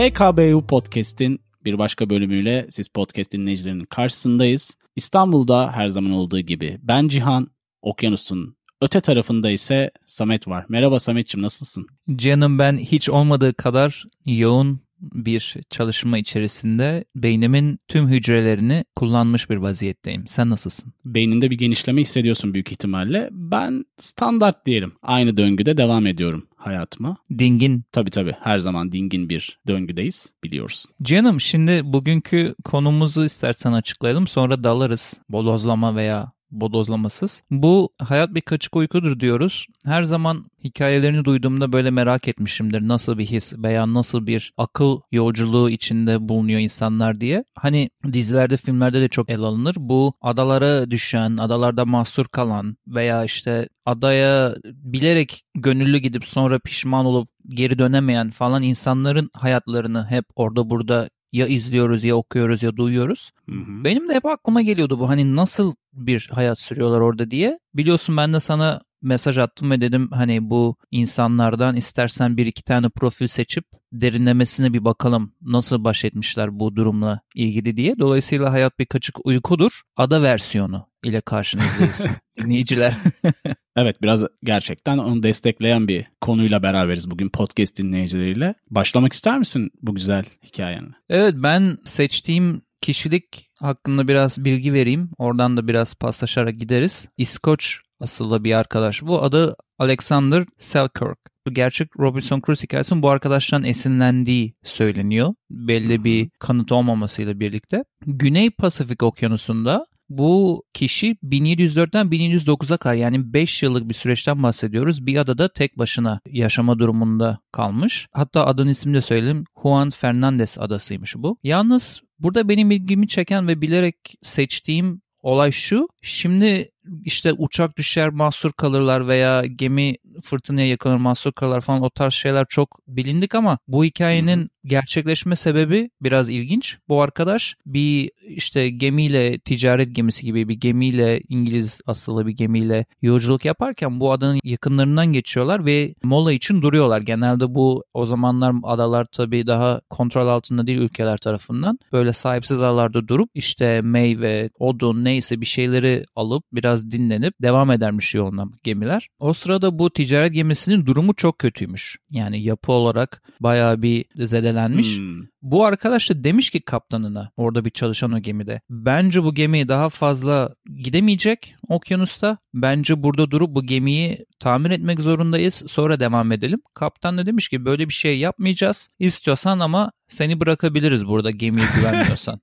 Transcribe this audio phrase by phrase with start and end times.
[0.00, 4.76] HKBU Podcast'in bir başka bölümüyle siz podcast dinleyicilerinin karşısındayız.
[4.96, 7.48] İstanbul'da her zaman olduğu gibi ben Cihan,
[7.82, 10.66] okyanusun öte tarafında ise Samet var.
[10.68, 11.86] Merhaba Samet'ciğim nasılsın?
[12.16, 20.26] Canım ben hiç olmadığı kadar yoğun bir çalışma içerisinde beynimin tüm hücrelerini kullanmış bir vaziyetteyim.
[20.26, 20.92] Sen nasılsın?
[21.04, 23.28] Beyninde bir genişleme hissediyorsun büyük ihtimalle.
[23.32, 24.92] Ben standart diyelim.
[25.02, 27.16] Aynı döngüde devam ediyorum hayatıma.
[27.38, 27.84] Dingin.
[27.92, 30.92] Tabii tabii her zaman dingin bir döngüdeyiz biliyorsun.
[31.02, 35.20] Canım şimdi bugünkü konumuzu istersen açıklayalım sonra dalarız.
[35.28, 37.42] Bolozlama veya bodozlamasız.
[37.50, 39.66] Bu hayat bir kaçık uykudur diyoruz.
[39.84, 42.88] Her zaman hikayelerini duyduğumda böyle merak etmişimdir.
[42.88, 47.44] Nasıl bir his veya nasıl bir akıl yolculuğu içinde bulunuyor insanlar diye.
[47.54, 49.74] Hani dizilerde, filmlerde de çok el alınır.
[49.78, 57.28] Bu adalara düşen, adalarda mahsur kalan veya işte adaya bilerek gönüllü gidip sonra pişman olup
[57.48, 63.30] geri dönemeyen falan insanların hayatlarını hep orada burada ya izliyoruz ya okuyoruz ya duyuyoruz.
[63.48, 63.84] Hı hı.
[63.84, 67.58] Benim de hep aklıma geliyordu bu hani nasıl bir hayat sürüyorlar orada diye.
[67.74, 72.88] Biliyorsun ben de sana mesaj attım ve dedim hani bu insanlardan istersen bir iki tane
[72.88, 77.98] profil seçip derinlemesine bir bakalım nasıl baş etmişler bu durumla ilgili diye.
[77.98, 79.82] Dolayısıyla hayat bir kaçık uykudur.
[79.96, 82.06] Ada versiyonu ile karşınızdayız
[82.38, 82.96] dinleyiciler.
[83.76, 88.54] evet biraz gerçekten onu destekleyen bir konuyla beraberiz bugün podcast dinleyicileriyle.
[88.70, 90.94] Başlamak ister misin bu güzel hikayenin?
[91.08, 95.10] Evet ben seçtiğim kişilik hakkında biraz bilgi vereyim.
[95.18, 97.08] Oradan da biraz paslaşarak gideriz.
[97.16, 99.02] İskoç asıllı bir arkadaş.
[99.02, 101.18] Bu adı Alexander Selkirk.
[101.46, 105.34] Bu gerçek Robinson Crusoe hikayesinin bu arkadaştan esinlendiği söyleniyor.
[105.50, 107.84] Belli bir kanıt olmamasıyla birlikte.
[108.06, 115.06] Güney Pasifik Okyanusu'nda bu kişi 1704'ten 1709'a kadar yani 5 yıllık bir süreçten bahsediyoruz.
[115.06, 118.06] Bir adada tek başına yaşama durumunda kalmış.
[118.12, 119.44] Hatta adın ismini de söyleyeyim.
[119.62, 121.38] Juan Fernandez adasıymış bu.
[121.42, 125.88] Yalnız burada benim ilgimi çeken ve bilerek seçtiğim olay şu.
[126.02, 126.70] Şimdi
[127.04, 132.46] işte uçak düşer mahsur kalırlar veya gemi fırtınaya yakalanır mahsur kalırlar falan o tarz şeyler
[132.48, 136.76] çok bilindik ama bu hikayenin gerçekleşme sebebi biraz ilginç.
[136.88, 143.44] Bu arkadaş bir işte gemiyle ticaret gemisi gibi bir gemiyle İngiliz asıllı bir gemiyle yolculuk
[143.44, 147.00] yaparken bu adanın yakınlarından geçiyorlar ve mola için duruyorlar.
[147.00, 151.78] Genelde bu o zamanlar adalar tabii daha kontrol altında değil ülkeler tarafından.
[151.92, 158.14] Böyle sahipsiz adalarda durup işte meyve, odun neyse bir şeyleri alıp biraz dinlenip devam edermiş
[158.14, 159.08] yoluna gemiler.
[159.18, 161.98] O sırada bu ticaret gemisinin durumu çok kötüymüş.
[162.10, 164.98] Yani yapı olarak bayağı bir zedelenmiş.
[164.98, 165.22] Hmm.
[165.42, 168.60] Bu arkadaş da demiş ki kaptanına orada bir çalışan o gemide.
[168.70, 172.38] Bence bu gemi daha fazla gidemeyecek okyanusta.
[172.54, 175.62] Bence burada durup bu gemiyi tamir etmek zorundayız.
[175.66, 176.60] Sonra devam edelim.
[176.74, 178.88] Kaptan da demiş ki böyle bir şey yapmayacağız.
[178.98, 182.40] İstiyorsan ama seni bırakabiliriz burada gemiye güvenmiyorsan.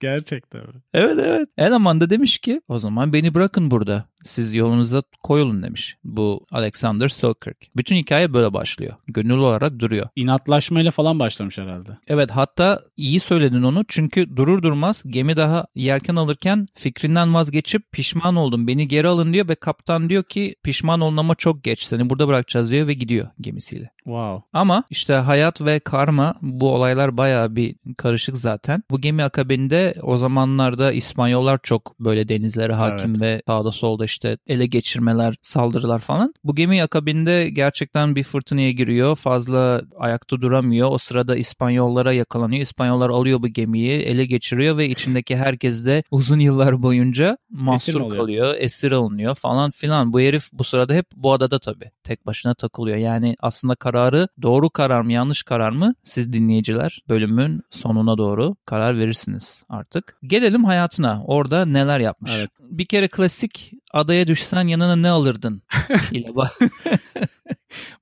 [0.00, 0.82] Gerçekten mi?
[0.94, 1.48] Evet evet.
[1.58, 4.08] Eleman da demiş ki o zaman beni bırakın burada.
[4.24, 5.96] Siz yolunuza koyulun demiş.
[6.04, 7.56] Bu Alexander Selkirk.
[7.76, 8.94] Bütün hikaye böyle başlıyor.
[9.06, 10.08] Gönüllü olarak duruyor.
[10.16, 11.98] İnatlaşmayla falan başlamış herhalde.
[12.08, 13.84] Evet hatta iyi söyledin onu.
[13.88, 18.66] Çünkü durur durmaz gemi daha yelken alırken fikrinden vazgeçip pişman oldum.
[18.66, 21.82] Beni geri alın diyor ve kaptan diyor ki pişman olun ama çok geç.
[21.82, 23.90] Seni burada bırakacağız diyor ve gidiyor gemisiyle.
[24.04, 24.42] Wow.
[24.52, 28.82] Ama işte hayat ve karma bu olaylar baya bir karışık zaten.
[28.90, 33.20] Bu gemi akabinde o zamanlarda İspanyollar çok böyle denizlere hakim evet.
[33.20, 36.34] ve sağda solda işte ele geçirmeler, saldırılar falan.
[36.44, 39.16] Bu gemi akabinde gerçekten bir fırtınaya giriyor.
[39.16, 40.90] Fazla ayakta duramıyor.
[40.90, 42.62] O sırada İspanyollara yakalanıyor.
[42.62, 48.16] İspanyollar alıyor bu gemiyi, ele geçiriyor ve içindeki herkes de uzun yıllar boyunca mahsur esir
[48.16, 50.12] kalıyor, esir alınıyor falan filan.
[50.12, 51.90] Bu herif bu sırada hep bu adada tabii.
[52.02, 52.96] Tek başına takılıyor.
[52.96, 58.98] Yani aslında kararı doğru karar mı yanlış karar mı siz dinleyiciler bölümün sonuna doğru karar
[58.98, 60.16] verirsiniz artık.
[60.22, 61.22] Gelelim hayatına.
[61.24, 62.32] Orada neler yapmış.
[62.38, 62.50] Evet.
[62.60, 65.62] Bir kere klasik adaya düşsen yanına ne alırdın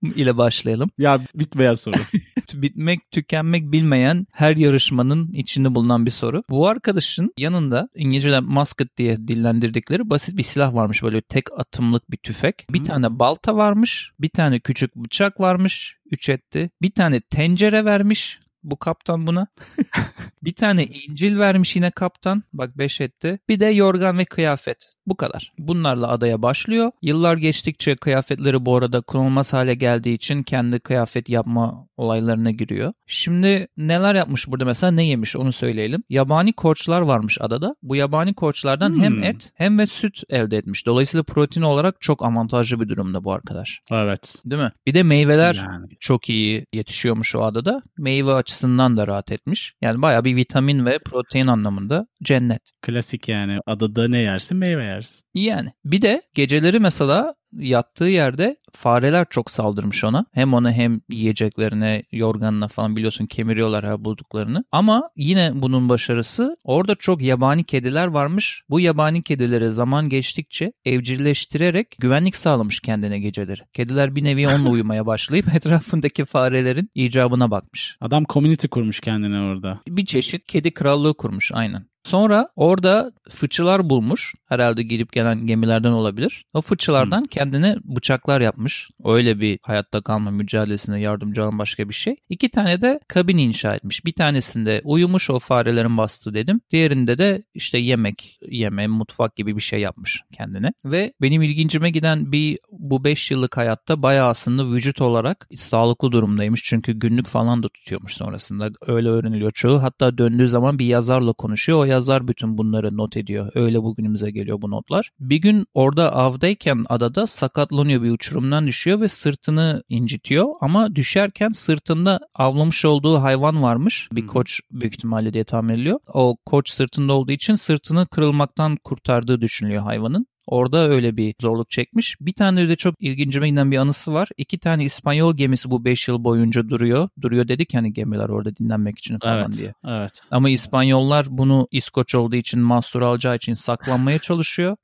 [0.02, 0.90] ile, ba- ile başlayalım.
[0.98, 1.94] Ya bitmeyen soru.
[2.54, 6.42] Bitmek, tükenmek bilmeyen her yarışmanın içinde bulunan bir soru.
[6.50, 11.02] Bu arkadaşın yanında İngilizce'de musket diye dillendirdikleri basit bir silah varmış.
[11.02, 12.66] Böyle tek atımlık bir tüfek.
[12.70, 12.86] Bir hmm.
[12.86, 14.12] tane balta varmış.
[14.20, 15.96] Bir tane küçük bıçak varmış.
[16.10, 16.70] Üç etti.
[16.82, 19.46] Bir tane tencere vermiş bu kaptan buna.
[20.42, 22.42] bir tane İncil vermiş yine kaptan.
[22.52, 23.38] Bak beş etti.
[23.48, 24.92] Bir de yorgan ve kıyafet.
[25.06, 25.52] Bu kadar.
[25.58, 26.90] Bunlarla adaya başlıyor.
[27.02, 32.92] Yıllar geçtikçe kıyafetleri bu arada kullanılmaz hale geldiği için kendi kıyafet yapma olaylarına giriyor.
[33.06, 36.02] Şimdi neler yapmış burada mesela ne yemiş onu söyleyelim.
[36.08, 37.76] Yabani koçlar varmış adada.
[37.82, 39.02] Bu yabani koçlardan Hmm.
[39.02, 40.86] hem et hem ve süt elde etmiş.
[40.86, 43.80] Dolayısıyla protein olarak çok avantajlı bir durumda bu arkadaş.
[43.90, 44.36] Evet.
[44.44, 44.72] Değil mi?
[44.86, 45.86] Bir de meyveler Yani.
[46.00, 47.82] çok iyi yetişiyormuş o adada.
[47.98, 49.74] Meyve açısından da rahat etmiş.
[49.82, 52.62] Yani bayağı bir vitamin ve protein anlamında cennet.
[52.82, 53.58] Klasik yani.
[53.66, 54.91] Adada ne yersin meyve yersin.
[55.34, 60.26] Yani bir de geceleri mesela yattığı yerde fareler çok saldırmış ona.
[60.32, 64.64] Hem ona hem yiyeceklerine, yorganına falan biliyorsun kemiriyorlar her bulduklarını.
[64.72, 68.62] Ama yine bunun başarısı orada çok yabani kediler varmış.
[68.70, 73.60] Bu yabani kedileri zaman geçtikçe evcilleştirerek güvenlik sağlamış kendine geceleri.
[73.72, 77.96] Kediler bir nevi onunla uyumaya başlayıp etrafındaki farelerin icabına bakmış.
[78.00, 79.80] Adam community kurmuş kendine orada.
[79.88, 81.91] Bir çeşit kedi krallığı kurmuş aynen.
[82.12, 84.34] Sonra orada fıçılar bulmuş.
[84.48, 86.44] Herhalde gidip gelen gemilerden olabilir.
[86.54, 88.90] O fıçılardan kendine bıçaklar yapmış.
[89.04, 92.16] Öyle bir hayatta kalma mücadelesine yardımcı olan başka bir şey.
[92.28, 94.04] İki tane de kabin inşa etmiş.
[94.04, 96.60] Bir tanesinde uyumuş o farelerin bastığı dedim.
[96.70, 100.72] Diğerinde de işte yemek yeme, mutfak gibi bir şey yapmış kendine.
[100.84, 106.62] Ve benim ilgincime giden bir bu 5 yıllık hayatta bayağı aslında vücut olarak sağlıklı durumdaymış.
[106.64, 108.70] Çünkü günlük falan da tutuyormuş sonrasında.
[108.86, 109.82] Öyle öğreniliyor çoğu.
[109.82, 111.78] Hatta döndüğü zaman bir yazarla konuşuyor.
[111.78, 113.50] O yazar bütün bunları not ediyor.
[113.54, 115.10] Öyle bugünümüze geliyor bu notlar.
[115.20, 120.46] Bir gün orada avdayken adada sakatlanıyor bir uçurumdan düşüyor ve sırtını incitiyor.
[120.60, 124.08] Ama düşerken sırtında avlamış olduğu hayvan varmış.
[124.12, 125.98] Bir koç büyük ihtimalle diye tahmin ediliyor.
[126.14, 130.26] O koç sırtında olduğu için sırtını kırılmaktan kurtardığı düşünülüyor hayvanın.
[130.46, 132.16] Orada öyle bir zorluk çekmiş.
[132.20, 134.28] Bir tane de çok ilgincime giden bir anısı var.
[134.36, 137.08] İki tane İspanyol gemisi bu 5 yıl boyunca duruyor.
[137.20, 139.58] Duruyor dedik hani gemiler orada dinlenmek için falan Evet.
[139.58, 139.74] diye.
[139.86, 140.20] Evet.
[140.30, 144.76] Ama İspanyollar bunu İskoç olduğu için mahsur alacağı için saklanmaya çalışıyor.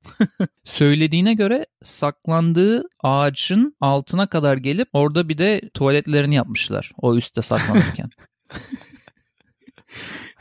[0.64, 6.92] Söylediğine göre saklandığı ağacın altına kadar gelip orada bir de tuvaletlerini yapmışlar.
[6.96, 8.10] O üstte saklanırken.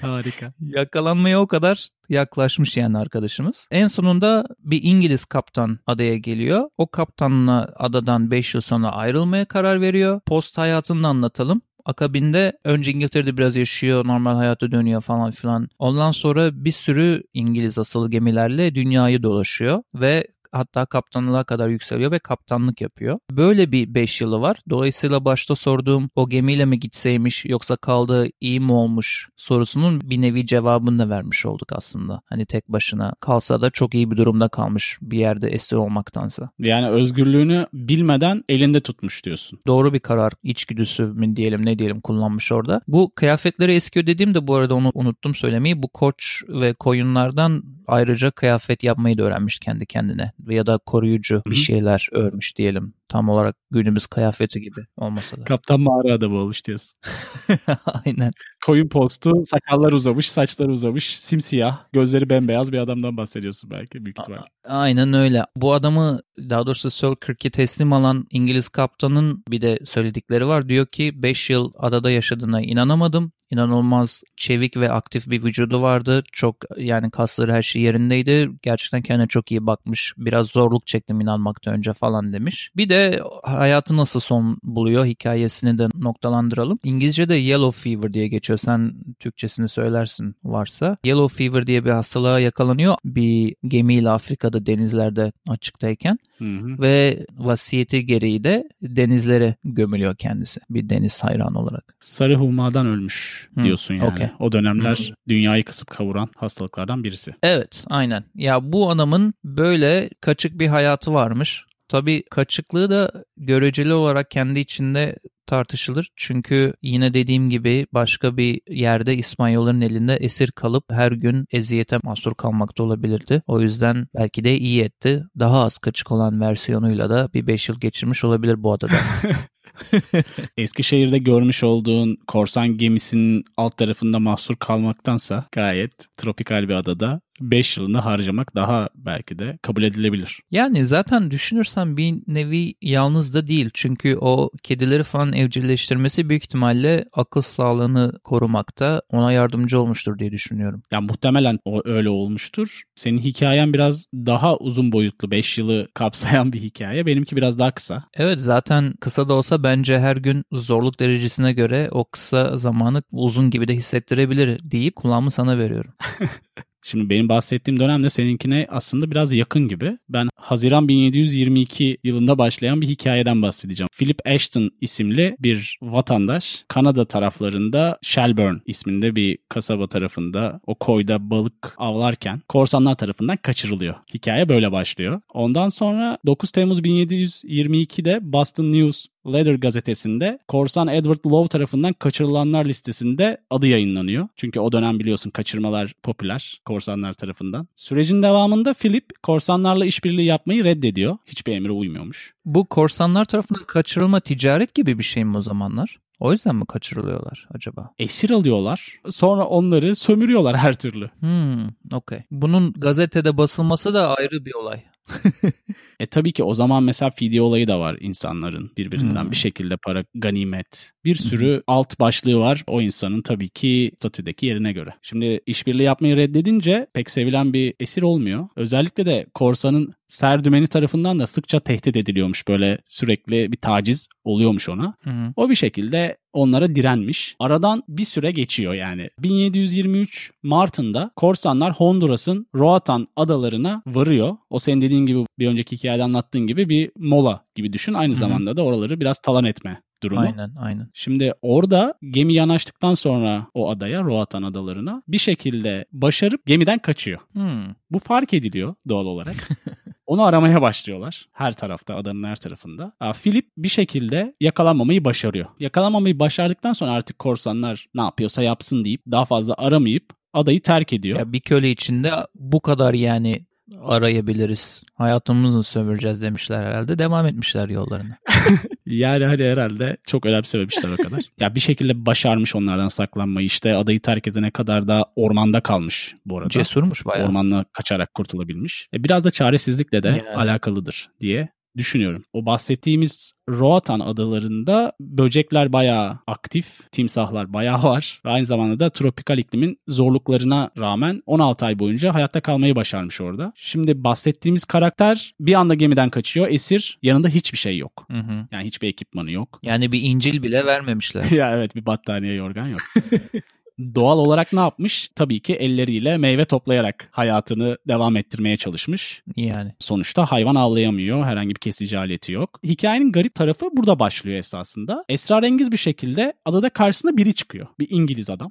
[0.02, 0.54] Harika.
[0.60, 3.68] Yakalanmaya o kadar yaklaşmış yani arkadaşımız.
[3.72, 6.70] En sonunda bir İngiliz kaptan adaya geliyor.
[6.78, 10.22] O kaptanla adadan 5 yıl sonra ayrılmaya karar veriyor.
[10.26, 11.62] Post hayatını anlatalım.
[11.86, 15.70] Akabinde önce İngiltere'de biraz yaşıyor, normal hayata dönüyor falan filan.
[15.80, 22.20] Ondan sonra bir sürü İngiliz asılı gemilerle dünyayı dolaşıyor ve hatta kaptanlığa kadar yükseliyor ve
[22.20, 23.20] kaptanlık yapıyor.
[23.32, 24.58] Böyle bir 5 yılı var.
[24.70, 30.46] Dolayısıyla başta sorduğum o gemiyle mi gitseymiş yoksa kaldığı iyi mi olmuş sorusunun bir nevi
[30.46, 32.22] cevabını da vermiş olduk aslında.
[32.26, 36.50] Hani tek başına kalsa da çok iyi bir durumda kalmış bir yerde esir olmaktansa.
[36.60, 39.60] Yani özgürlüğünü bilmeden elinde tutmuş diyorsun.
[39.68, 42.82] Doğru bir karar içgüdüsü mü diyelim ne diyelim kullanmış orada.
[42.88, 45.84] Bu kıyafetleri eskiyor dediğimde bu arada onu unuttum söylemeyi.
[45.84, 50.32] Bu koç ve koyunlardan ayrıca kıyafet yapmayı da öğrenmiş kendi kendine.
[50.48, 52.94] Ya da koruyucu bir şeyler örmüş diyelim.
[53.10, 55.44] Tam olarak günümüz kıyafeti gibi olmasa da.
[55.44, 57.00] Kaptan mağara adamı olmuş diyorsun.
[58.06, 58.32] Aynen.
[58.66, 64.44] Koyun postu, sakallar uzamış, saçlar uzamış, simsiyah, gözleri bembeyaz bir adamdan bahsediyorsun belki büyük ihtimal.
[64.66, 65.44] Aynen öyle.
[65.56, 70.70] Bu adamı daha doğrusu Selkirk'e teslim alan İngiliz kaptanın bir de söyledikleri var.
[70.70, 73.32] Diyor ki 5 yıl adada yaşadığına inanamadım.
[73.50, 76.24] İnanılmaz çevik ve aktif bir vücudu vardı.
[76.32, 78.50] Çok yani kasları her şey yerindeydi.
[78.62, 80.14] Gerçekten kendine çok iyi bakmış.
[80.18, 82.72] Biraz zorluk çektim inanmaktan önce falan demiş.
[82.76, 82.97] Bir de
[83.44, 86.80] hayatı nasıl son buluyor hikayesini de noktalandıralım.
[86.84, 88.60] İngilizce'de yellow fever diye geçiyor.
[88.60, 90.98] Sen Türkçesini söylersin varsa.
[91.04, 92.96] Yellow fever diye bir hastalığa yakalanıyor.
[93.06, 96.82] Bir gemiyle Afrika'da denizlerde açıktayken Hı hı.
[96.82, 101.96] ve vasiyeti gereği de denizlere gömülüyor kendisi bir deniz hayranı olarak.
[102.00, 104.08] Sarı humadan ölmüş Hı, diyorsun yani.
[104.08, 104.28] okey.
[104.40, 105.16] O dönemler Hı.
[105.28, 107.34] dünyayı kısıp kavuran hastalıklardan birisi.
[107.44, 108.24] Evet aynen.
[108.36, 111.66] Ya bu adamın böyle kaçık bir hayatı varmış.
[111.90, 115.16] Tabii kaçıklığı da göreceli olarak kendi içinde
[115.46, 116.10] tartışılır.
[116.16, 122.36] Çünkü yine dediğim gibi başka bir yerde İspanyolların elinde esir kalıp her gün eziyete mahsur
[122.36, 123.42] kalmakta olabilirdi.
[123.48, 125.24] O yüzden belki de iyi etti.
[125.40, 128.94] Daha az kaçık olan versiyonuyla da bir 5 yıl geçirmiş olabilir bu adada.
[130.58, 137.98] Eskişehir'de görmüş olduğun korsan gemisinin alt tarafında mahsur kalmaktansa gayet tropikal bir adada 5 yılını
[137.98, 140.40] harcamak daha belki de kabul edilebilir.
[140.52, 143.70] Yani zaten düşünürsen bir nevi yalnız da değil.
[143.74, 150.82] Çünkü o kedileri falan evcilleştirmesi büyük ihtimalle akıl sağlığını korumakta ona yardımcı olmuştur diye düşünüyorum.
[150.92, 152.82] Ya muhtemelen o öyle olmuştur.
[152.96, 157.06] Senin hikayen biraz daha uzun boyutlu 5 yılı kapsayan bir hikaye.
[157.06, 158.04] Benimki biraz daha kısa.
[158.14, 163.50] Evet zaten kısa da olsa bence her gün zorluk derecesine göre o kısa zamanı uzun
[163.50, 165.94] gibi de hissettirebilir deyip kulağımı sana veriyorum.
[166.90, 169.98] Şimdi benim bahsettiğim dönem de seninkine aslında biraz yakın gibi.
[170.10, 173.88] Ben Haziran 1722 yılında başlayan bir hikayeden bahsedeceğim.
[173.98, 181.74] Philip Ashton isimli bir vatandaş Kanada taraflarında Shelburne isminde bir kasaba tarafında o koyda balık
[181.78, 183.96] avlarken korsanlar tarafından kaçırılıyor.
[184.14, 185.22] Hikaye böyle başlıyor.
[185.34, 193.38] Ondan sonra 9 Temmuz 1722'de Boston News Leather gazetesinde korsan Edward Lowe tarafından kaçırılanlar listesinde
[193.50, 194.28] adı yayınlanıyor.
[194.36, 197.68] Çünkü o dönem biliyorsun kaçırmalar popüler korsanlar tarafından.
[197.76, 201.18] Sürecin devamında Philip korsanlarla işbirliği yapmayı reddediyor.
[201.26, 202.34] Hiçbir emre uymuyormuş.
[202.46, 205.98] Bu korsanlar tarafından kaçırılma ticaret gibi bir şey mi o zamanlar?
[206.20, 207.94] O yüzden mi kaçırılıyorlar acaba?
[208.00, 209.00] Esir alıyorlar.
[209.10, 211.10] Sonra onları sömürüyorlar her türlü.
[211.20, 212.20] Hmm, okey.
[212.32, 214.84] Bunun gazetede basılması da ayrı bir olay.
[216.00, 219.32] e tabii ki o zaman mesela fidye olayı da var insanların birbirinden hmm.
[219.32, 220.92] bir şekilde para, ganimet.
[221.06, 221.64] Bir sürü hmm.
[221.68, 224.90] alt başlığı var o insanın tabii ki statüdeki yerine göre.
[225.02, 228.48] Şimdi işbirliği yapmayı reddedince pek sevilen bir esir olmuyor.
[228.56, 234.94] Özellikle de korsanın Serdümeni tarafından da sıkça tehdit ediliyormuş böyle sürekli bir taciz oluyormuş ona.
[235.04, 235.34] Hı hı.
[235.36, 237.36] O bir şekilde onlara direnmiş.
[237.40, 239.08] Aradan bir süre geçiyor yani.
[239.20, 244.38] 1723 Mart'ında korsanlar Honduras'ın Roatan adalarına varıyor.
[244.50, 247.94] O senin dediğin gibi bir önceki hikayede anlattığın gibi bir mola gibi düşün.
[247.94, 248.20] Aynı Hı-hı.
[248.20, 250.22] zamanda da oraları biraz talan etme durumu.
[250.22, 250.90] Aynen aynen.
[250.94, 257.20] Şimdi orada gemi yanaştıktan sonra o adaya Roatan adalarına bir şekilde başarıp gemiden kaçıyor.
[257.32, 257.74] Hmm.
[257.92, 259.50] Bu fark ediliyor doğal olarak.
[260.08, 261.28] Onu aramaya başlıyorlar.
[261.34, 262.92] Her tarafta, adanın her tarafında.
[263.24, 265.46] Philip bir şekilde yakalanmamayı başarıyor.
[265.60, 271.20] Yakalanmamayı başardıktan sonra artık korsanlar ne yapıyorsa yapsın deyip daha fazla aramayıp adayı terk ediyor.
[271.20, 273.46] Ya bir köle içinde bu kadar yani
[273.84, 274.84] arayabiliriz.
[274.96, 277.00] Hayatımızı sömüreceğiz demişler herhalde.
[277.00, 278.18] Devam etmişler yollarına.
[278.86, 281.22] yani hani herhalde çok önemsememişler o kadar.
[281.40, 283.46] ya bir şekilde başarmış onlardan saklanmayı.
[283.46, 286.50] İşte adayı terk edene kadar da ormanda kalmış bu arada.
[286.50, 287.28] Cesurmuş bayağı.
[287.28, 288.88] Ormanla kaçarak kurtulabilmiş.
[288.94, 290.30] E biraz da çaresizlikle de yani.
[290.30, 292.24] alakalıdır diye düşünüyorum.
[292.34, 298.22] O bahsettiğimiz Roatan adalarında böcekler bayağı aktif, timsahlar bayağı var.
[298.26, 303.54] Ve aynı zamanda da tropikal iklimin zorluklarına rağmen 16 ay boyunca hayatta kalmayı başarmış orada.
[303.56, 306.48] Şimdi bahsettiğimiz karakter bir anda gemiden kaçıyor.
[306.48, 308.06] Esir yanında hiçbir şey yok.
[308.12, 308.48] Hı hı.
[308.52, 309.60] Yani hiçbir ekipmanı yok.
[309.64, 311.32] Yani bir incil bile vermemişler.
[311.32, 312.82] ya evet bir battaniye yorgan yok.
[313.96, 315.10] doğal olarak ne yapmış?
[315.16, 319.24] Tabii ki elleriyle meyve toplayarak hayatını devam ettirmeye çalışmış.
[319.36, 319.72] Yani.
[319.80, 321.26] Sonuçta hayvan avlayamıyor.
[321.26, 322.60] Herhangi bir kesici aleti yok.
[322.64, 325.06] Hikayenin garip tarafı burada başlıyor esasında.
[325.10, 327.68] Esrarengiz bir şekilde adada karşısına biri çıkıyor.
[327.80, 328.50] Bir İngiliz adam.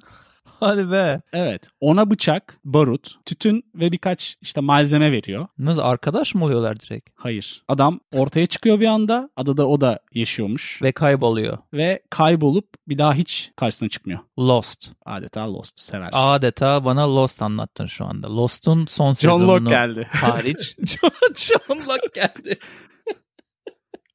[0.59, 1.21] Hadi be.
[1.33, 1.67] Evet.
[1.79, 5.47] Ona bıçak, barut, tütün ve birkaç işte malzeme veriyor.
[5.57, 7.09] Nasıl arkadaş mı oluyorlar direkt?
[7.15, 7.63] Hayır.
[7.67, 9.29] Adam ortaya çıkıyor bir anda.
[9.35, 10.81] Adada o da yaşıyormuş.
[10.81, 11.57] Ve kayboluyor.
[11.73, 14.19] Ve kaybolup bir daha hiç karşısına çıkmıyor.
[14.39, 14.91] Lost.
[15.05, 15.79] Adeta Lost.
[15.79, 16.17] Seversin.
[16.19, 18.35] Adeta bana Lost anlattın şu anda.
[18.35, 20.07] Lost'un son sezonunu John Locke geldi.
[20.11, 20.75] hariç.
[20.85, 22.57] John, John Locke geldi.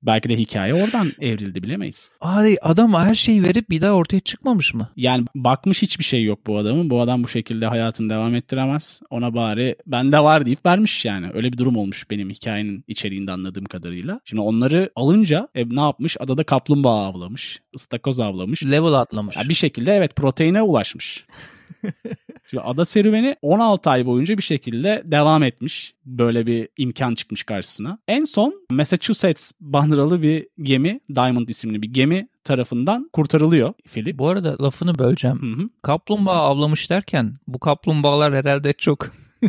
[0.02, 2.12] Belki de hikaye oradan evrildi bilemeyiz.
[2.20, 4.88] Abi adam her şeyi verip bir daha ortaya çıkmamış mı?
[4.96, 6.90] Yani bakmış hiçbir şey yok bu adamın.
[6.90, 9.00] Bu adam bu şekilde hayatını devam ettiremez.
[9.10, 11.30] Ona bari bende var deyip vermiş yani.
[11.34, 14.20] Öyle bir durum olmuş benim hikayenin içeriğinde anladığım kadarıyla.
[14.24, 16.16] Şimdi onları alınca e, ne yapmış?
[16.20, 17.60] Adada kaplumbağa avlamış.
[17.76, 18.64] ıstakoz avlamış.
[18.64, 19.36] Level atlamış.
[19.36, 21.26] Ya bir şekilde evet proteine ulaşmış.
[22.50, 25.94] Şimdi ada serüveni 16 ay boyunca bir şekilde devam etmiş.
[26.04, 27.98] Böyle bir imkan çıkmış karşısına.
[28.08, 34.18] En son Massachusetts bandıralı bir gemi, Diamond isimli bir gemi tarafından kurtarılıyor Philip.
[34.18, 35.42] Bu arada lafını böleceğim.
[35.42, 35.68] Hı hı.
[35.82, 39.06] Kaplumbağa avlamış derken bu kaplumbağalar herhalde çok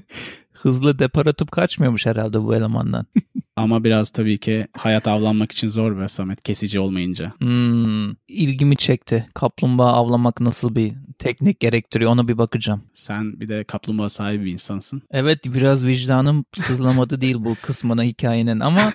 [0.53, 3.05] hızlı depar atıp kaçmıyormuş herhalde bu elemandan.
[3.55, 7.33] Ama biraz tabii ki hayat avlanmak için zor be Samet kesici olmayınca.
[7.39, 9.27] Hmm, ilgimi çekti.
[9.33, 12.83] Kaplumbağa avlamak nasıl bir teknik gerektiriyor ona bir bakacağım.
[12.93, 15.01] Sen bir de kaplumbağa sahibi bir insansın.
[15.11, 18.93] Evet biraz vicdanım sızlamadı değil bu kısmına hikayenin ama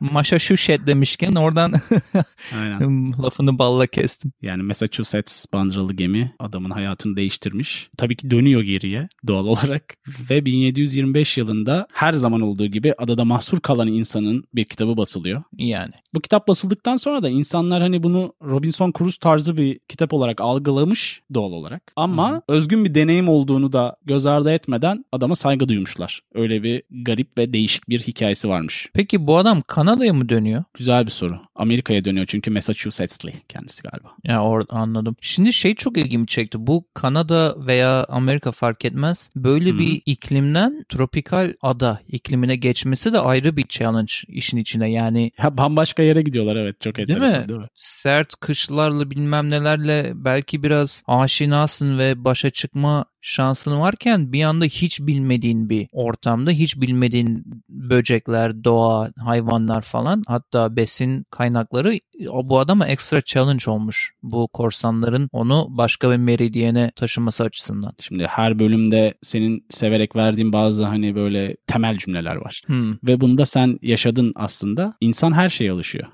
[0.00, 1.72] Maşa Şuşet demişken oradan
[2.58, 3.12] Aynen.
[3.22, 4.32] lafını balla kestim.
[4.42, 7.90] Yani Massachusetts bandıralı gemi adamın hayatını değiştirmiş.
[7.98, 9.94] Tabii ki dönüyor geriye doğal olarak
[10.30, 15.42] ve 1725 yılında her zaman olduğu gibi adada mahsur kalan insanın bir kitabı basılıyor.
[15.58, 15.92] Yani.
[16.14, 21.22] Bu kitap basıldıktan sonra da insanlar hani bunu Robinson Crusoe tarzı bir kitap olarak algılamış
[21.36, 21.82] doğal olarak.
[21.96, 22.40] Ama Hı.
[22.48, 26.20] özgün bir deneyim olduğunu da göz ardı etmeden adama saygı duymuşlar.
[26.34, 28.88] Öyle bir garip ve değişik bir hikayesi varmış.
[28.94, 30.64] Peki bu adam Kanada'ya mı dönüyor?
[30.74, 31.40] Güzel bir soru.
[31.54, 34.08] Amerika'ya dönüyor çünkü Massachusetts'li kendisi galiba.
[34.24, 35.16] Ya orada anladım.
[35.20, 36.66] Şimdi şey çok ilgimi çekti.
[36.66, 39.30] Bu Kanada veya Amerika fark etmez.
[39.36, 39.78] Böyle Hı.
[39.78, 44.90] bir iklimden tropikal ada iklimine geçmesi de ayrı bir challenge işin içine.
[44.90, 47.48] Yani ya bambaşka yere gidiyorlar evet çok enteresan değil mi?
[47.48, 47.68] Değil mi?
[47.74, 55.00] Sert kışlarla bilmem nelerle belki biraz aşinasın ve başa çıkma şansın varken bir anda hiç
[55.00, 61.98] bilmediğin bir ortamda hiç bilmediğin böcekler, doğa, hayvanlar falan hatta besin kaynakları
[62.44, 67.92] bu adama ekstra challenge olmuş bu korsanların onu başka bir meridyene taşıması açısından.
[68.00, 72.62] Şimdi her bölümde senin severek verdiğin bazı hani böyle temel cümleler var.
[72.66, 72.92] Hmm.
[73.04, 74.94] Ve bunda sen yaşadın aslında.
[75.00, 76.06] İnsan her şeye alışıyor.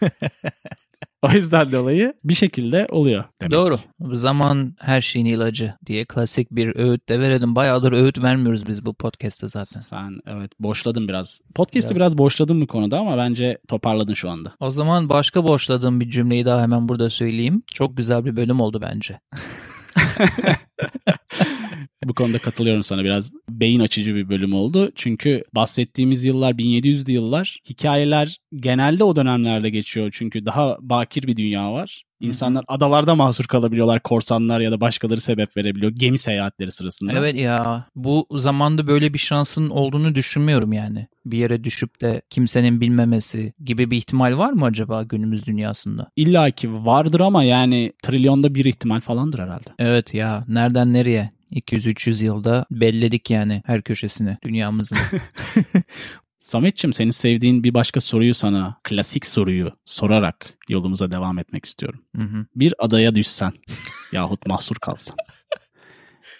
[1.28, 3.24] o yüzden dolayı bir şekilde oluyor.
[3.42, 3.52] Demek.
[3.52, 3.78] Doğru.
[4.00, 7.56] Zaman her şeyin ilacı diye klasik bir öğüt de verelim.
[7.56, 9.80] Bayağıdır öğüt vermiyoruz biz bu podcast'te zaten.
[9.80, 11.40] Sen evet boşladın biraz.
[11.54, 11.96] Podcast'i Biraz.
[11.96, 14.52] biraz, boşladın bu konuda ama bence toparladın şu anda.
[14.60, 17.62] O zaman başka boşladığım bir cümleyi daha hemen burada söyleyeyim.
[17.74, 19.20] Çok güzel bir bölüm oldu bence.
[22.04, 24.92] Bu konuda katılıyorum sana biraz beyin açıcı bir bölüm oldu.
[24.94, 27.58] Çünkü bahsettiğimiz yıllar 1700'lü yıllar.
[27.68, 30.10] Hikayeler genelde o dönemlerde geçiyor.
[30.12, 32.04] Çünkü daha bakir bir dünya var.
[32.20, 34.02] İnsanlar adalarda mahsur kalabiliyorlar.
[34.02, 35.92] Korsanlar ya da başkaları sebep verebiliyor.
[35.92, 37.12] Gemi seyahatleri sırasında.
[37.12, 41.06] Evet ya bu zamanda böyle bir şansın olduğunu düşünmüyorum yani.
[41.26, 46.10] Bir yere düşüp de kimsenin bilmemesi gibi bir ihtimal var mı acaba günümüz dünyasında?
[46.16, 49.70] İlla ki vardır ama yani trilyonda bir ihtimal falandır herhalde.
[49.78, 51.30] Evet ya nereden nereye?
[51.52, 54.98] 200-300 yılda belledik yani her köşesini dünyamızın.
[56.38, 62.00] Sametçim senin sevdiğin bir başka soruyu sana, klasik soruyu sorarak yolumuza devam etmek istiyorum.
[62.16, 62.46] Hı hı.
[62.56, 63.52] Bir adaya düşsen
[64.12, 65.16] yahut mahsur kalsan.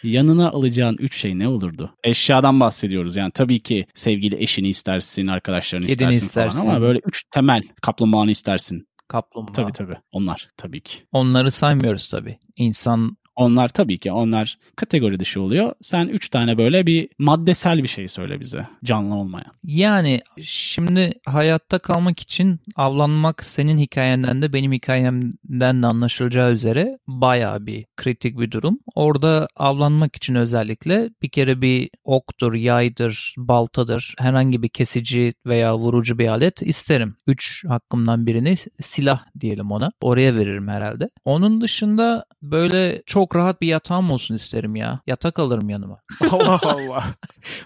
[0.02, 1.94] Yanına alacağın üç şey ne olurdu?
[2.04, 3.16] Eşyadan bahsediyoruz.
[3.16, 6.60] Yani tabii ki sevgili eşini istersin, arkadaşlarını Kedini istersin, istersin.
[6.60, 8.86] falan ama böyle üç temel kaplumbağanı istersin.
[9.08, 9.52] Kaplumbağa.
[9.52, 9.96] Tabii tabii.
[10.12, 10.98] Onlar tabii ki.
[11.12, 12.38] Onları saymıyoruz tabii.
[12.56, 15.72] İnsan Onlar tabii ki onlar kategori dışı oluyor.
[15.80, 18.66] Sen üç tane böyle bir maddesel bir şey söyle bize.
[18.84, 19.52] Canlı olmayan.
[19.64, 27.66] Yani şimdi hayatta kalmak için avlanmak senin hikayenden de benim hikayemden de anlaşılacağı üzere bayağı
[27.66, 28.78] bir kritik bir durum.
[28.94, 36.18] Orada avlanmak için özellikle bir kere bir oktur, yaydır, baltadır, herhangi bir kesici veya vurucu
[36.18, 37.16] bir alet isterim.
[37.26, 39.92] Üç hakkımdan birini silah diyelim ona.
[40.00, 41.10] Oraya veririm herhalde.
[41.24, 45.00] Onun dışında böyle çok rahat bir yatağım olsun isterim ya.
[45.06, 46.00] Yatak alırım yanıma.
[46.30, 47.04] Allah Allah.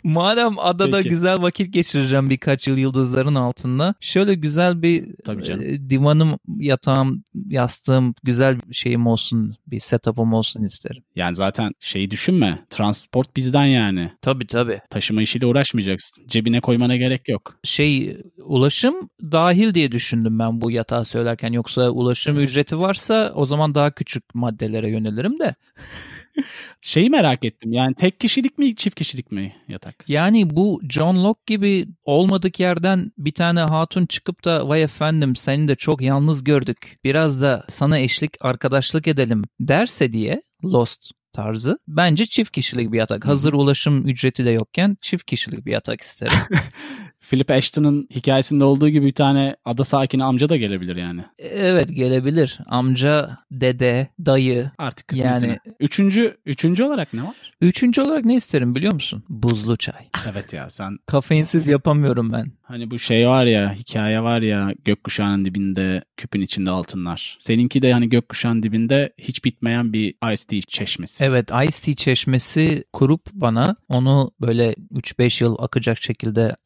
[0.04, 1.08] Madem adada Peki.
[1.08, 3.94] güzel vakit geçireceğim birkaç yıl yıldızların altında.
[4.00, 5.62] Şöyle güzel bir Tabii canım.
[5.62, 11.02] e, divanım, yatağım, yastığım, güzel bir şeyim olsun, bir setup'ım olsun isterim.
[11.16, 12.64] Yani zaten şeyi düşünme.
[12.70, 14.12] Transport bizden yani.
[14.22, 14.80] Tabii tabii.
[14.90, 16.26] Taşıma işiyle uğraşmayacaksın.
[16.28, 17.56] Cebine koymana gerek yok.
[17.64, 21.52] Şey ulaşım dahil diye düşündüm ben bu yatağı söylerken.
[21.52, 25.53] Yoksa ulaşım ücreti varsa o zaman daha küçük maddelere yönelirim de.
[26.80, 27.72] Şeyi merak ettim.
[27.72, 30.04] Yani tek kişilik mi çift kişilik mi yatak?
[30.08, 35.68] Yani bu John Locke gibi olmadık yerden bir tane hatun çıkıp da vay efendim seni
[35.68, 36.98] de çok yalnız gördük.
[37.04, 41.78] Biraz da sana eşlik arkadaşlık edelim derse diye Lost tarzı.
[41.88, 43.26] Bence çift kişilik bir yatak.
[43.26, 46.38] Hazır ulaşım ücreti de yokken çift kişilik bir yatak isterim.
[47.30, 51.20] Philip Ashton'ın hikayesinde olduğu gibi bir tane ada sakini amca da gelebilir yani.
[51.38, 52.58] evet gelebilir.
[52.66, 54.70] Amca, dede, dayı.
[54.78, 55.48] Artık kısmetine.
[55.48, 57.34] Yani- Üçüncü, üçüncü olarak ne var?
[57.60, 59.24] Üçüncü olarak ne isterim biliyor musun?
[59.28, 60.08] Buzlu çay.
[60.32, 62.52] Evet ya sen Kafeinsiz yapamıyorum ben.
[62.62, 67.36] hani bu şey var ya hikaye var ya gökkuşağının dibinde küpün içinde altınlar.
[67.40, 71.24] Seninki de hani gökkuşağının dibinde hiç bitmeyen bir iced tea çeşmesi.
[71.24, 76.56] Evet Ice Tea çeşmesi kurup bana onu böyle 3-5 yıl akacak şekilde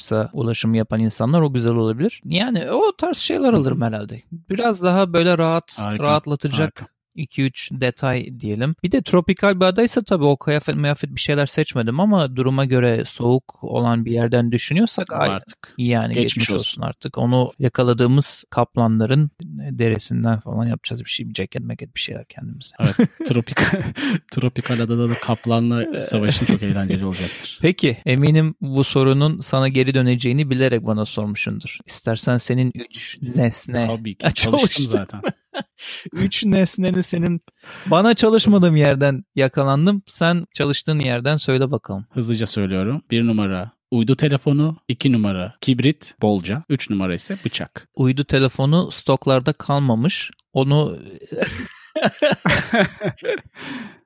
[0.00, 2.22] ayarlarsa ulaşım yapan insanlar o güzel olabilir.
[2.24, 4.22] Yani o tarz şeyler alırım herhalde.
[4.32, 6.86] Biraz daha böyle rahat, Harika, rahatlatacak harika.
[7.20, 8.74] 2-3 detay diyelim.
[8.82, 13.04] Bir de tropikal bir adaysa tabii o kıyafet meyafet bir şeyler seçmedim ama duruma göre
[13.06, 15.74] soğuk olan bir yerden düşünüyorsak ay- artık.
[15.78, 16.58] yani geçmiş, Geçmiş olsun.
[16.60, 16.82] olsun.
[16.82, 17.18] artık.
[17.18, 19.30] Onu yakaladığımız kaplanların
[19.70, 21.28] derisinden falan yapacağız bir şey.
[21.28, 22.70] Bir ceket meket bir şeyler kendimize.
[22.80, 22.96] Evet.
[23.26, 23.82] tropikal,
[24.32, 27.58] tropikal adada da kaplanla savaşın çok eğlenceli olacaktır.
[27.62, 31.78] Peki eminim bu sorunun sana geri döneceğini bilerek bana sormuşsundur.
[31.86, 33.86] İstersen senin üç nesne.
[33.86, 34.34] Tabii ki.
[34.34, 35.20] Çalıştım zaten.
[36.12, 37.40] Üç nesneni senin
[37.86, 40.02] bana çalışmadığım yerden yakalandım.
[40.06, 42.06] Sen çalıştığın yerden söyle bakalım.
[42.10, 43.02] Hızlıca söylüyorum.
[43.10, 47.88] Bir numara uydu telefonu, iki numara kibrit bolca, üç numara ise bıçak.
[47.94, 50.30] Uydu telefonu stoklarda kalmamış.
[50.52, 50.98] Onu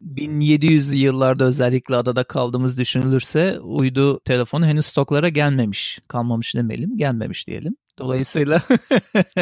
[0.03, 5.99] 1700'lü yıllarda özellikle adada kaldığımız düşünülürse uydu telefonu henüz stoklara gelmemiş.
[6.09, 7.77] Kalmamış demeyelim, gelmemiş diyelim.
[7.99, 8.63] Dolayısıyla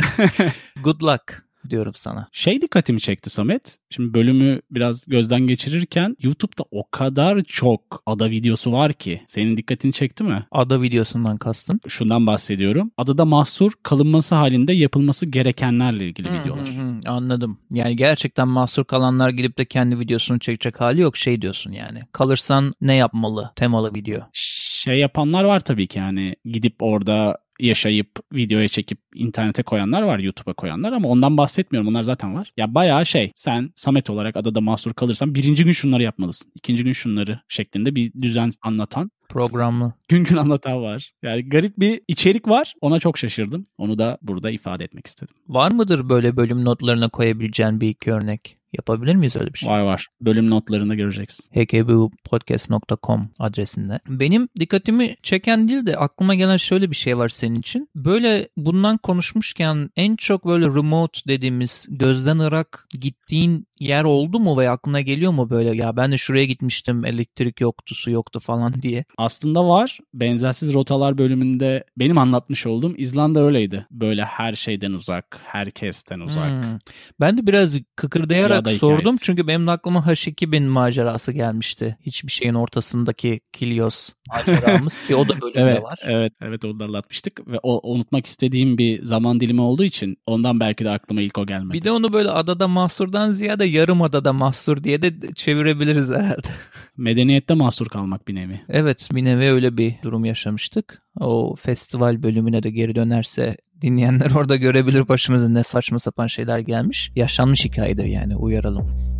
[0.82, 1.51] good luck.
[1.70, 2.28] Diyorum sana.
[2.32, 3.76] Şey dikkatimi çekti Samet.
[3.90, 9.22] Şimdi bölümü biraz gözden geçirirken YouTube'da o kadar çok ada videosu var ki.
[9.26, 10.46] Senin dikkatini çekti mi?
[10.50, 11.80] Ada videosundan kastın.
[11.88, 12.90] Şundan bahsediyorum.
[12.96, 16.68] Adada mahsur kalınması halinde yapılması gerekenlerle ilgili Hı, videolar.
[16.68, 17.58] hı, hı, anladım.
[17.70, 22.00] Yani gerçekten mahsur kalanlar gidip de kendi videosunu çekecek hali yok şey diyorsun yani.
[22.12, 24.20] Kalırsan ne yapmalı temalı video.
[24.32, 30.54] Şey yapanlar var tabii ki yani gidip orada yaşayıp videoya çekip internete koyanlar var YouTube'a
[30.54, 32.52] koyanlar ama ondan bahsetmiyorum onlar zaten var.
[32.56, 36.52] Ya bayağı şey sen Samet olarak adada mahsur kalırsan birinci gün şunları yapmalısın.
[36.54, 39.92] ikinci gün şunları şeklinde bir düzen anlatan Programlı.
[40.08, 41.12] gün gün anlatan var.
[41.22, 42.74] Yani garip bir içerik var.
[42.80, 43.66] Ona çok şaşırdım.
[43.78, 45.34] Onu da burada ifade etmek istedim.
[45.48, 48.61] Var mıdır böyle bölüm notlarına koyabileceğin bir iki örnek?
[48.72, 49.70] Yapabilir miyiz öyle bir şey?
[49.70, 50.08] Var var.
[50.20, 51.50] Bölüm notlarında göreceksin.
[51.60, 54.00] hkbupodcast.com adresinde.
[54.08, 57.88] Benim dikkatimi çeken değil de aklıma gelen şöyle bir şey var senin için.
[57.94, 64.70] Böyle bundan konuşmuşken en çok böyle remote dediğimiz gözden ırak gittiğin yer oldu mu ve
[64.70, 69.04] aklına geliyor mu böyle ya ben de şuraya gitmiştim elektrik yoktu su yoktu falan diye.
[69.18, 69.98] Aslında var.
[70.14, 73.86] Benzersiz rotalar bölümünde benim anlatmış olduğum İzlanda öyleydi.
[73.90, 76.50] Böyle her şeyden uzak, herkesten uzak.
[76.50, 76.78] Hmm.
[77.20, 79.24] Ben de biraz kıkırdayarak Da sordum hikayesi.
[79.24, 81.96] çünkü benim aklıma H2000 macerası gelmişti.
[82.00, 84.10] Hiçbir şeyin ortasındaki Kilios
[84.46, 85.98] maceramız ki o da bölümde Evet, var.
[86.02, 90.60] evet, evet onu da anlatmıştık ve o unutmak istediğim bir zaman dilimi olduğu için ondan
[90.60, 91.72] belki de aklıma ilk o gelmedi.
[91.72, 96.48] Bir de onu böyle adada mahsurdan ziyade yarım adada mahsur diye de çevirebiliriz herhalde.
[96.96, 98.60] Medeniyette mahsur kalmak bir nevi.
[98.68, 101.02] evet bir nevi öyle bir durum yaşamıştık.
[101.20, 107.12] O festival bölümüne de geri dönerse dinleyenler orada görebilir başımıza ne saçma sapan şeyler gelmiş.
[107.16, 109.12] Yaşanmış hikayedir yani uyaralım.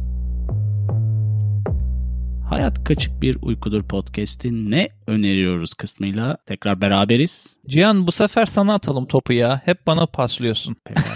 [2.49, 7.57] Hayat Kaçık Bir Uykudur podcast'i ne öneriyoruz kısmıyla tekrar beraberiz.
[7.67, 9.61] Cihan bu sefer sana atalım topu ya.
[9.65, 10.77] Hep bana paslıyorsun.
[10.85, 11.07] Pekala.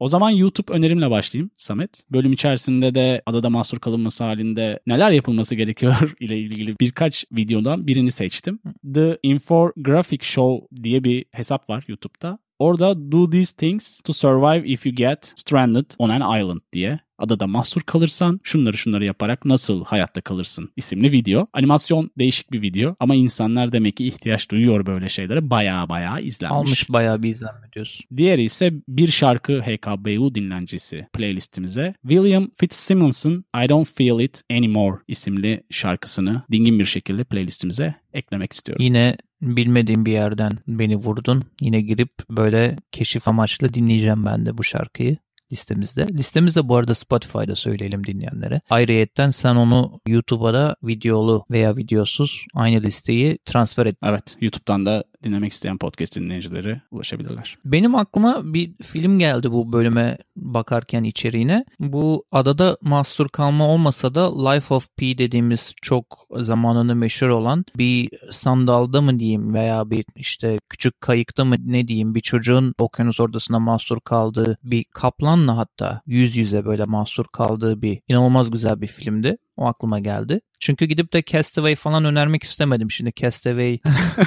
[0.00, 2.04] O zaman YouTube önerimle başlayayım Samet.
[2.10, 8.12] Bölüm içerisinde de adada mahsur kalınması halinde neler yapılması gerekiyor ile ilgili birkaç videodan birini
[8.12, 8.58] seçtim.
[8.94, 12.38] The Infographic Show diye bir hesap var YouTube'da.
[12.58, 17.46] Orada Do These Things to Survive If You Get Stranded on an Island diye adada
[17.46, 21.46] mahsur kalırsan şunları şunları yaparak nasıl hayatta kalırsın isimli video.
[21.52, 25.50] Animasyon değişik bir video ama insanlar demek ki ihtiyaç duyuyor böyle şeylere.
[25.50, 26.56] Baya baya izlenmiş.
[26.56, 28.06] Almış bayağı bir izlenme diyorsun.
[28.16, 31.94] Diğeri ise bir şarkı HKBU dinlencesi playlistimize.
[32.02, 38.84] William Fitzsimmons'ın I Don't Feel It Anymore isimli şarkısını dingin bir şekilde playlistimize eklemek istiyorum.
[38.84, 41.44] Yine bilmediğim bir yerden beni vurdun.
[41.60, 45.16] Yine girip böyle keşif amaçlı dinleyeceğim ben de bu şarkıyı
[45.52, 46.06] listemizde.
[46.08, 48.60] Listemizde bu arada Spotify'da söyleyelim dinleyenlere.
[48.70, 53.96] Ayrıyetten sen onu YouTube'a da videolu veya videosuz aynı listeyi transfer et.
[54.02, 57.58] Evet, YouTube'dan da dinlemek isteyen podcast dinleyicileri ulaşabilirler.
[57.64, 61.64] Benim aklıma bir film geldi bu bölüme bakarken içeriğine.
[61.80, 68.10] Bu adada mahsur kalma olmasa da Life of Pi dediğimiz çok zamanını meşhur olan bir
[68.30, 73.58] sandalda mı diyeyim veya bir işte küçük kayıkta mı ne diyeyim bir çocuğun okyanus ortasına
[73.58, 74.84] mahsur kaldığı bir
[75.36, 79.36] kaplanla hatta yüz yüze böyle mahsur kaldığı bir inanılmaz güzel bir filmdi.
[79.56, 80.40] O aklıma geldi.
[80.60, 82.90] Çünkü gidip de Castaway falan önermek istemedim.
[82.90, 83.78] Şimdi Castaway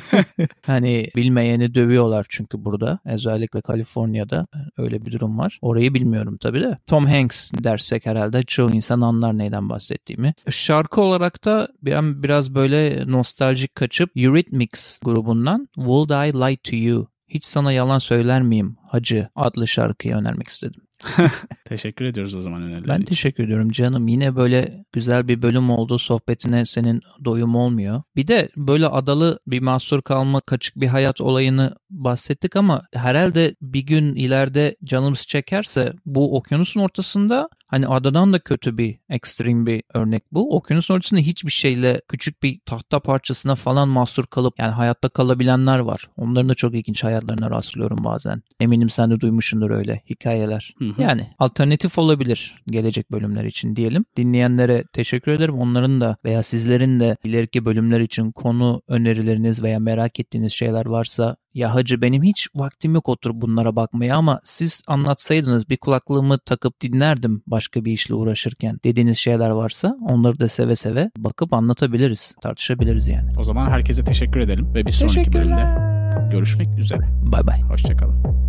[0.65, 2.99] hani bilmeyeni dövüyorlar çünkü burada.
[3.05, 5.59] Özellikle Kaliforniya'da öyle bir durum var.
[5.61, 6.77] Orayı bilmiyorum tabii de.
[6.87, 10.33] Tom Hanks dersek herhalde çoğu insan anlar neyden bahsettiğimi.
[10.49, 17.07] Şarkı olarak da ben biraz böyle nostaljik kaçıp Eurythmics grubundan Would I Lie to You
[17.27, 20.81] hiç sana yalan söyler miyim Hacı adlı şarkıyı önermek istedim.
[21.65, 24.07] Teşekkür ediyoruz o zaman önerilerin Ben teşekkür ediyorum canım.
[24.07, 25.99] Yine böyle güzel bir bölüm oldu.
[25.99, 28.03] Sohbetine senin doyum olmuyor.
[28.15, 33.81] Bir de böyle adalı bir mahsur kalma, kaçık bir hayat olayını bahsettik ama herhalde bir
[33.81, 40.23] gün ileride canımız çekerse bu okyanusun ortasında hani adadan da kötü bir ekstrem bir örnek
[40.31, 40.55] bu.
[40.55, 46.09] Okyanusun ortasında hiçbir şeyle küçük bir tahta parçasına falan mahsur kalıp yani hayatta kalabilenler var.
[46.17, 48.43] Onların da çok ilginç hayatlarına rastlıyorum bazen.
[48.59, 50.73] Eminim sen de duymuşsundur öyle hikayeler.
[50.79, 51.01] Hı hı.
[51.01, 54.05] Yani alternatif olabilir gelecek bölümler için diyelim.
[54.17, 55.59] Dinleyenlere teşekkür ederim.
[55.59, 61.35] Onların da veya sizlerin de ileriki bölümler için konu önerileriniz veya merak ettiğiniz şeyler varsa
[61.53, 66.81] ya hacı benim hiç vaktim yok oturup bunlara bakmaya ama siz anlatsaydınız bir kulaklığımı takıp
[66.81, 72.35] dinlerdim başka bir işle uğraşırken dediğiniz şeyler varsa onları da seve seve bakıp anlatabiliriz.
[72.41, 73.31] Tartışabiliriz yani.
[73.37, 75.89] O zaman herkese teşekkür edelim ve bir sonraki bölümde
[76.31, 77.01] görüşmek üzere.
[77.23, 77.61] Bay bay.
[77.61, 78.48] Hoşçakalın.